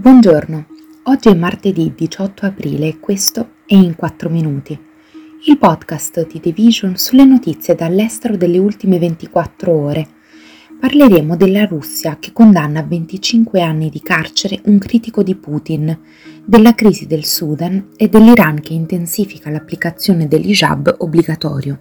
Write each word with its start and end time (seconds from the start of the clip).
Buongiorno, 0.00 0.64
oggi 1.02 1.28
è 1.28 1.34
martedì 1.34 1.92
18 1.94 2.46
aprile 2.46 2.88
e 2.88 2.98
questo 2.98 3.50
è 3.66 3.74
In 3.74 3.94
4 3.96 4.30
Minuti, 4.30 4.78
il 5.44 5.58
podcast 5.58 6.26
di 6.26 6.40
The 6.40 6.52
Vision 6.52 6.96
sulle 6.96 7.26
notizie 7.26 7.74
dall'estero 7.74 8.38
delle 8.38 8.56
ultime 8.56 8.98
24 8.98 9.70
ore. 9.70 10.08
Parleremo 10.80 11.36
della 11.36 11.66
Russia 11.66 12.16
che 12.18 12.32
condanna 12.32 12.80
a 12.80 12.84
25 12.84 13.60
anni 13.60 13.90
di 13.90 14.00
carcere 14.00 14.62
un 14.64 14.78
critico 14.78 15.22
di 15.22 15.34
Putin, 15.34 15.98
della 16.46 16.74
crisi 16.74 17.06
del 17.06 17.26
Sudan 17.26 17.88
e 17.94 18.08
dell'Iran 18.08 18.62
che 18.62 18.72
intensifica 18.72 19.50
l'applicazione 19.50 20.26
dell'hijab 20.26 20.94
obbligatorio. 21.00 21.78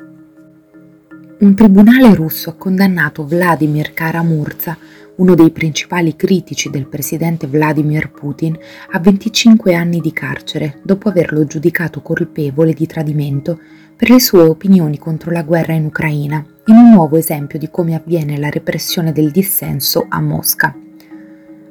Un 1.39 1.55
tribunale 1.55 2.13
russo 2.15 2.49
ha 2.49 2.55
condannato 2.55 3.25
Vladimir 3.25 3.93
Karamurza 3.93 4.77
uno 5.19 5.35
dei 5.35 5.51
principali 5.51 6.15
critici 6.15 6.69
del 6.69 6.87
presidente 6.87 7.45
Vladimir 7.45 8.09
Putin, 8.09 8.57
a 8.91 8.99
25 8.99 9.73
anni 9.75 9.99
di 9.99 10.11
carcere 10.13 10.79
dopo 10.81 11.09
averlo 11.09 11.45
giudicato 11.45 12.01
colpevole 12.01 12.73
di 12.73 12.85
tradimento 12.85 13.59
per 13.95 14.09
le 14.09 14.19
sue 14.19 14.41
opinioni 14.41 14.97
contro 14.97 15.31
la 15.31 15.43
guerra 15.43 15.73
in 15.73 15.85
Ucraina, 15.85 16.43
in 16.67 16.75
un 16.75 16.91
nuovo 16.91 17.17
esempio 17.17 17.59
di 17.59 17.69
come 17.69 17.95
avviene 17.95 18.37
la 18.37 18.49
repressione 18.49 19.11
del 19.11 19.31
dissenso 19.31 20.05
a 20.07 20.21
Mosca. 20.21 20.73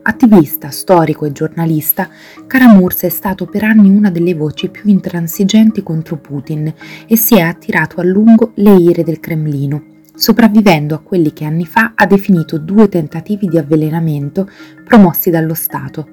Attivista, 0.03 0.71
storico 0.71 1.25
e 1.25 1.33
giornalista, 1.33 2.09
Karamursa 2.47 3.07
è 3.07 3.11
stato 3.11 3.47
per 3.47 3.65
anni 3.65 3.89
una 3.89 4.11
delle 4.11 4.35
voci 4.35 4.69
più 4.69 4.91
intransigenti 4.91 5.83
contro 5.83 6.17
Putin 6.17 6.73
e 7.07 7.17
si 7.17 7.37
è 7.37 7.41
attirato 7.41 8.01
a 8.01 8.05
lungo 8.05 8.53
le 8.57 8.75
ire 8.75 9.03
del 9.03 9.21
Cremlino, 9.21 9.97
sopravvivendo 10.19 10.97
a 10.97 10.99
quelli 10.99 11.33
che 11.33 11.45
anni 11.45 11.65
fa 11.65 11.93
ha 11.95 12.05
definito 12.05 12.59
due 12.59 12.89
tentativi 12.89 13.47
di 13.47 13.57
avvelenamento 13.57 14.51
promossi 14.85 15.31
dallo 15.31 15.55
Stato. 15.55 16.09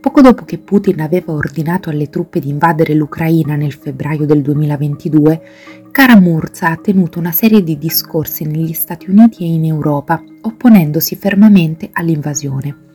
Poco 0.00 0.22
dopo 0.22 0.44
che 0.44 0.58
Putin 0.58 1.00
aveva 1.00 1.32
ordinato 1.32 1.90
alle 1.90 2.08
truppe 2.08 2.38
di 2.38 2.48
invadere 2.48 2.94
l'Ucraina 2.94 3.56
nel 3.56 3.72
febbraio 3.72 4.24
del 4.24 4.40
2022, 4.40 5.42
Karamurza 5.90 6.70
ha 6.70 6.76
tenuto 6.76 7.18
una 7.18 7.32
serie 7.32 7.62
di 7.62 7.76
discorsi 7.76 8.44
negli 8.44 8.72
Stati 8.72 9.10
Uniti 9.10 9.42
e 9.42 9.48
in 9.48 9.64
Europa, 9.64 10.22
opponendosi 10.42 11.16
fermamente 11.16 11.90
all'invasione. 11.92 12.89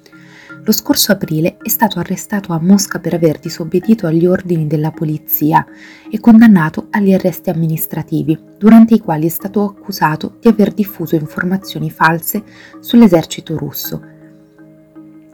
Lo 0.66 0.72
scorso 0.72 1.12
aprile 1.12 1.58
è 1.62 1.70
stato 1.70 2.00
arrestato 2.00 2.52
a 2.52 2.60
Mosca 2.60 2.98
per 2.98 3.14
aver 3.14 3.38
disobbedito 3.38 4.08
agli 4.08 4.26
ordini 4.26 4.66
della 4.66 4.90
polizia 4.90 5.64
e 6.10 6.20
condannato 6.20 6.88
agli 6.90 7.14
arresti 7.14 7.52
amministrativi, 7.52 8.36
durante 8.58 8.96
i 8.96 9.00
quali 9.00 9.28
è 9.28 9.30
stato 9.30 9.64
accusato 9.64 10.38
di 10.42 10.48
aver 10.48 10.74
diffuso 10.74 11.14
informazioni 11.14 11.92
false 11.92 12.44
sull'esercito 12.80 13.56
russo. 13.56 14.02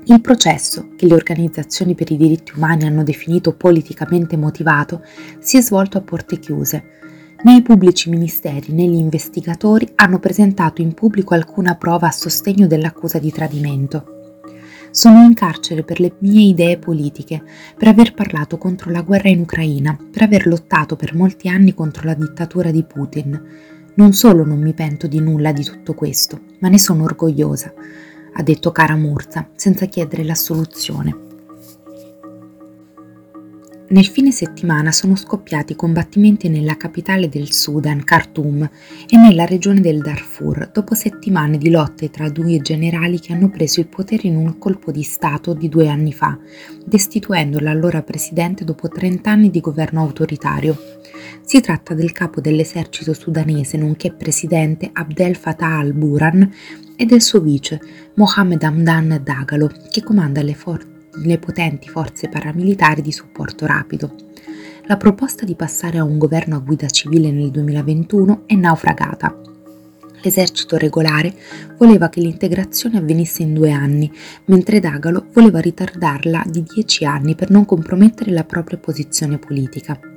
Il 0.04 0.20
processo, 0.20 0.90
che 0.98 1.08
le 1.08 1.14
organizzazioni 1.14 1.96
per 1.96 2.12
i 2.12 2.18
diritti 2.18 2.52
umani 2.58 2.86
hanno 2.86 3.04
definito 3.04 3.54
politicamente 3.54 4.36
motivato, 4.36 5.02
si 5.40 5.56
è 5.56 5.62
svolto 5.62 5.98
a 5.98 6.02
porte 6.02 6.40
chiuse. 6.40 6.84
Né 7.42 7.56
i 7.56 7.62
pubblici 7.62 8.09
ministeri 8.09 8.74
né 8.74 8.84
gli 8.84 8.96
investigatori 8.96 9.94
hanno 9.96 10.20
presentato 10.20 10.82
in 10.82 10.94
pubblico 10.94 11.34
alcuna 11.36 11.76
prova 11.76 12.08
a 12.08 12.12
sostegno 12.12 12.68
dell'accusa 12.68 13.18
di 13.18 13.32
tradimento. 13.32 14.20
Sono 14.92 15.23
in 15.23 15.34
carcere 15.34 15.84
per 15.84 16.02
le 16.02 16.16
mie 16.20 16.50
idee 16.50 16.78
politiche, 16.78 17.42
per 17.78 17.88
aver 17.88 18.14
parlato 18.14 18.58
contro 18.58 18.92
la 18.92 19.02
guerra 19.02 19.30
in 19.30 19.39
Ucraina, 19.39 19.97
per 20.11 20.23
aver 20.23 20.47
lottato 20.47 20.97
per 20.97 21.16
molti 21.16 21.47
anni 21.47 21.73
contro 21.73 22.06
la 22.06 22.14
dittatura 22.14 22.72
di 22.72 22.84
Putin. 22.84 23.42
Non 23.94 24.12
solo 24.12 24.44
non 24.44 24.59
mi 24.59 24.73
pento 24.73 25.08
di 25.08 25.22
nulla 25.22 25.53
di 25.53 25.64
tutto 25.64 25.94
questo, 25.94 26.42
ma 26.59 26.67
ne 26.67 26.78
sono 26.78 27.03
orgogliosa, 27.03 27.73
ha 28.34 28.44
detto 28.44 28.73
Cara 28.73 28.97
Murza, 28.97 29.47
senza 29.56 29.86
chiedere 29.86 30.25
l'assoluzione. 30.25 31.31
Nel 33.92 34.08
fine 34.08 34.31
settimana 34.31 34.94
sono 34.94 35.17
scoppiati 35.17 35.75
combattimenti 35.75 36.47
nella 36.47 36.78
capitale 36.78 37.28
del 37.28 37.52
Sudan, 37.52 38.06
Khartoum, 38.06 38.63
e 39.09 39.18
nella 39.18 39.46
regione 39.46 39.81
del 39.81 40.00
Darfur, 40.00 40.69
dopo 40.72 40.96
settimane 40.96 41.57
di 41.57 41.69
lotte 41.69 42.09
tra 42.09 42.30
due 42.30 42.62
generali 42.62 43.19
che 43.19 43.34
hanno 43.34 43.50
preso 43.50 43.81
il 43.81 43.88
potere 43.88 44.30
in 44.30 44.38
un 44.38 44.57
colpo 44.57 44.91
di 44.91 45.03
Stato 45.03 45.53
di 45.53 45.68
due 45.68 45.90
anni 45.90 46.13
fa, 46.13 46.40
destituendo 46.85 47.59
l'allora 47.59 48.01
presidente 48.01 48.63
dopo 48.63 48.88
30 48.88 49.30
anni 49.30 49.50
di 49.50 49.59
governo 49.59 50.00
autoritario. 50.00 50.78
Si 51.41 51.59
tratta 51.59 51.94
del 51.94 52.13
capo 52.13 52.40
dell'esercito 52.40 53.13
sudanese, 53.13 53.75
nonché 53.75 54.13
presidente 54.13 54.90
Abdel 54.94 55.35
Fattah 55.35 55.80
al-Buran, 55.80 56.50
e 56.96 57.06
del 57.06 57.22
suo 57.22 57.41
vice, 57.41 57.81
Mohamed 58.13 58.63
Hamdan 58.63 59.19
Dagalo, 59.22 59.69
che 59.90 60.01
comanda 60.01 60.41
le 60.41 60.53
forze 60.53 60.91
le 61.24 61.38
potenti 61.38 61.90
forze 61.90 62.30
paramilitari 62.30 63.02
di 63.02 63.12
supporto 63.12 63.66
rapido. 63.66 64.16
La 64.86 64.98
proposta 64.98 65.46
di 65.46 65.56
passare 65.56 65.98
a 65.98 66.04
un 66.04 66.18
governo 66.18 66.56
a 66.56 66.60
guida 66.60 66.88
civile 66.88 67.32
nel 67.32 67.52
2021 67.52 68.44
è 68.46 68.56
naufragata. 68.56 69.40
L'esercito 70.24 70.78
regolare 70.78 71.34
voleva 71.78 72.10
che 72.10 72.22
l'integrazione 72.22 72.98
avvenisse 72.98 73.42
in 73.42 73.54
due 73.54 73.72
anni, 73.72 74.12
mentre 74.46 74.80
Dagalo 74.80 75.28
voleva 75.34 75.60
ritardarla 75.60 76.44
di 76.48 76.64
dieci 76.64 77.06
anni 77.06 77.36
per 77.36 77.50
non 77.50 77.66
compromettere 77.66 78.32
la 78.32 78.44
propria 78.44 78.78
posizione 78.78 79.40
politica. 79.40 80.11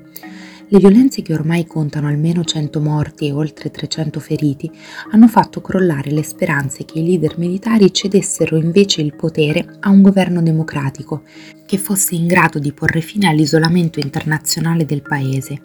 Le 0.66 0.78
violenze 0.78 1.20
che 1.20 1.34
ormai 1.34 1.66
contano 1.66 2.08
almeno 2.08 2.42
100 2.42 2.80
morti 2.80 3.26
e 3.26 3.32
oltre 3.32 3.70
300 3.70 4.18
feriti 4.18 4.70
hanno 5.10 5.28
fatto 5.28 5.60
crollare 5.60 6.10
le 6.10 6.22
speranze 6.22 6.86
che 6.86 6.98
i 6.98 7.04
leader 7.04 7.38
militari 7.38 7.92
cedessero 7.92 8.56
invece 8.56 9.02
il 9.02 9.14
potere 9.14 9.76
a 9.80 9.90
un 9.90 10.00
governo 10.00 10.42
democratico 10.42 11.22
che 11.66 11.76
fosse 11.76 12.14
in 12.14 12.26
grado 12.26 12.58
di 12.58 12.72
porre 12.72 13.02
fine 13.02 13.28
all'isolamento 13.28 14.00
internazionale 14.00 14.86
del 14.86 15.02
paese. 15.02 15.60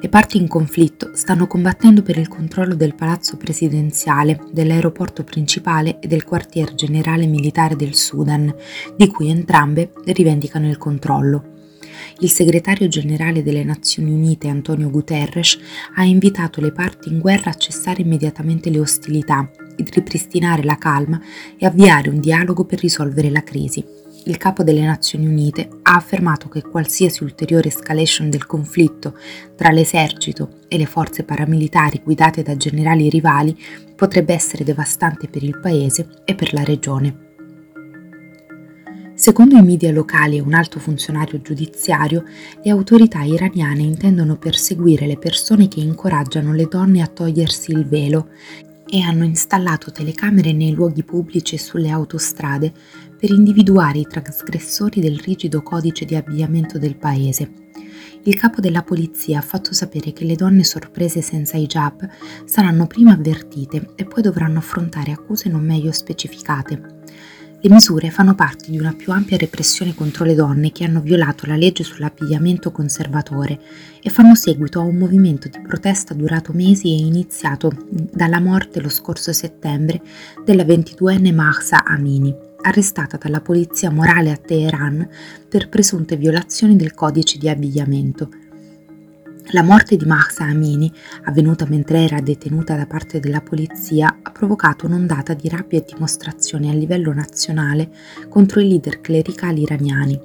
Le 0.00 0.08
parti 0.08 0.38
in 0.38 0.48
conflitto 0.48 1.12
stanno 1.14 1.46
combattendo 1.46 2.02
per 2.02 2.18
il 2.18 2.26
controllo 2.26 2.74
del 2.74 2.96
palazzo 2.96 3.36
presidenziale, 3.36 4.40
dell'aeroporto 4.50 5.22
principale 5.22 6.00
e 6.00 6.08
del 6.08 6.24
quartier 6.24 6.74
generale 6.74 7.26
militare 7.26 7.76
del 7.76 7.94
Sudan, 7.94 8.52
di 8.96 9.06
cui 9.06 9.30
entrambe 9.30 9.92
rivendicano 10.04 10.68
il 10.68 10.78
controllo 10.78 11.51
il 12.20 12.30
segretario 12.30 12.88
generale 12.88 13.42
delle 13.42 13.64
Nazioni 13.64 14.10
Unite 14.10 14.48
Antonio 14.48 14.90
Guterres 14.90 15.58
ha 15.94 16.04
invitato 16.04 16.60
le 16.60 16.72
parti 16.72 17.08
in 17.08 17.18
guerra 17.18 17.50
a 17.50 17.54
cessare 17.54 18.02
immediatamente 18.02 18.70
le 18.70 18.78
ostilità, 18.78 19.50
ripristinare 19.76 20.62
la 20.62 20.76
calma 20.76 21.20
e 21.58 21.66
avviare 21.66 22.08
un 22.10 22.20
dialogo 22.20 22.64
per 22.64 22.80
risolvere 22.80 23.30
la 23.30 23.42
crisi. 23.42 23.84
Il 24.24 24.36
capo 24.36 24.62
delle 24.62 24.82
Nazioni 24.82 25.26
Unite 25.26 25.68
ha 25.82 25.96
affermato 25.96 26.48
che 26.48 26.62
qualsiasi 26.62 27.24
ulteriore 27.24 27.68
escalation 27.68 28.30
del 28.30 28.46
conflitto 28.46 29.18
tra 29.56 29.70
l'esercito 29.70 30.60
e 30.68 30.78
le 30.78 30.86
forze 30.86 31.24
paramilitari 31.24 32.02
guidate 32.04 32.42
da 32.42 32.56
generali 32.56 33.08
rivali 33.08 33.56
potrebbe 33.96 34.32
essere 34.32 34.62
devastante 34.62 35.26
per 35.26 35.42
il 35.42 35.58
paese 35.58 36.06
e 36.24 36.36
per 36.36 36.52
la 36.52 36.62
regione. 36.62 37.31
Secondo 39.22 39.56
i 39.56 39.62
media 39.62 39.92
locali 39.92 40.38
e 40.38 40.40
un 40.40 40.52
alto 40.52 40.80
funzionario 40.80 41.40
giudiziario, 41.40 42.24
le 42.60 42.70
autorità 42.72 43.22
iraniane 43.22 43.82
intendono 43.82 44.36
perseguire 44.36 45.06
le 45.06 45.16
persone 45.16 45.68
che 45.68 45.78
incoraggiano 45.78 46.52
le 46.52 46.66
donne 46.66 47.02
a 47.02 47.06
togliersi 47.06 47.70
il 47.70 47.86
velo 47.86 48.30
e 48.84 49.00
hanno 49.00 49.22
installato 49.22 49.92
telecamere 49.92 50.52
nei 50.52 50.72
luoghi 50.72 51.04
pubblici 51.04 51.54
e 51.54 51.58
sulle 51.58 51.90
autostrade 51.90 52.72
per 53.16 53.30
individuare 53.30 54.00
i 54.00 54.08
trasgressori 54.08 55.00
del 55.00 55.20
rigido 55.20 55.62
codice 55.62 56.04
di 56.04 56.16
abbigliamento 56.16 56.80
del 56.80 56.96
paese. 56.96 57.48
Il 58.24 58.34
capo 58.34 58.60
della 58.60 58.82
polizia 58.82 59.38
ha 59.38 59.42
fatto 59.42 59.72
sapere 59.72 60.12
che 60.12 60.24
le 60.24 60.34
donne 60.34 60.64
sorprese 60.64 61.22
senza 61.22 61.56
hijab 61.56 62.08
saranno 62.44 62.88
prima 62.88 63.12
avvertite 63.12 63.90
e 63.94 64.04
poi 64.04 64.20
dovranno 64.20 64.58
affrontare 64.58 65.12
accuse 65.12 65.48
non 65.48 65.64
meglio 65.64 65.92
specificate. 65.92 67.02
Le 67.64 67.70
misure 67.70 68.10
fanno 68.10 68.34
parte 68.34 68.72
di 68.72 68.76
una 68.76 68.92
più 68.92 69.12
ampia 69.12 69.36
repressione 69.36 69.94
contro 69.94 70.24
le 70.24 70.34
donne 70.34 70.72
che 70.72 70.82
hanno 70.82 71.00
violato 71.00 71.46
la 71.46 71.54
legge 71.54 71.84
sull'abbigliamento 71.84 72.72
conservatore 72.72 73.60
e 74.02 74.10
fanno 74.10 74.34
seguito 74.34 74.80
a 74.80 74.82
un 74.82 74.96
movimento 74.96 75.46
di 75.46 75.60
protesta 75.60 76.12
durato 76.12 76.52
mesi 76.52 76.88
e 76.88 77.06
iniziato 77.06 77.70
dalla 77.88 78.40
morte 78.40 78.80
lo 78.80 78.88
scorso 78.88 79.32
settembre 79.32 80.02
della 80.44 80.64
22enne 80.64 81.32
Mahsa 81.32 81.84
Amini, 81.84 82.34
arrestata 82.62 83.16
dalla 83.16 83.40
polizia 83.40 83.92
morale 83.92 84.32
a 84.32 84.36
Teheran 84.36 85.08
per 85.48 85.68
presunte 85.68 86.16
violazioni 86.16 86.74
del 86.74 86.94
codice 86.94 87.38
di 87.38 87.48
abbigliamento 87.48 88.28
la 89.50 89.62
morte 89.62 89.96
di 89.96 90.06
Mahsa 90.06 90.44
Amini, 90.44 90.90
avvenuta 91.24 91.66
mentre 91.68 92.04
era 92.04 92.20
detenuta 92.20 92.76
da 92.76 92.86
parte 92.86 93.20
della 93.20 93.40
polizia, 93.40 94.20
ha 94.22 94.30
provocato 94.30 94.86
un'ondata 94.86 95.34
di 95.34 95.48
rabbia 95.48 95.78
e 95.78 95.84
dimostrazioni 95.86 96.70
a 96.70 96.72
livello 96.72 97.12
nazionale 97.12 97.90
contro 98.28 98.60
i 98.60 98.68
leader 98.68 99.00
clericali 99.00 99.62
iraniani. 99.62 100.18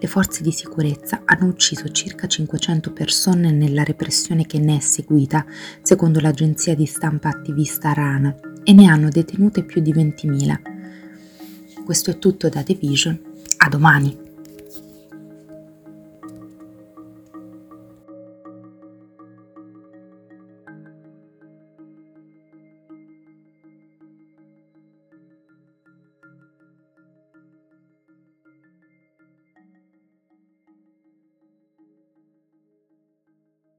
Le 0.00 0.06
forze 0.06 0.42
di 0.42 0.52
sicurezza 0.52 1.22
hanno 1.24 1.46
ucciso 1.46 1.88
circa 1.90 2.26
500 2.26 2.92
persone 2.92 3.50
nella 3.52 3.84
repressione 3.84 4.44
che 4.44 4.58
ne 4.58 4.76
è 4.76 4.80
seguita, 4.80 5.46
secondo 5.82 6.20
l'agenzia 6.20 6.74
di 6.74 6.86
stampa 6.86 7.28
attivista 7.28 7.92
Rana, 7.92 8.34
e 8.64 8.72
ne 8.72 8.86
hanno 8.86 9.08
detenute 9.08 9.64
più 9.64 9.80
di 9.80 9.92
20.000. 9.94 11.84
Questo 11.84 12.10
è 12.10 12.18
tutto 12.18 12.48
da 12.48 12.62
The 12.62 12.74
Vision 12.74 13.18
A 13.58 13.68
domani! 13.68 14.27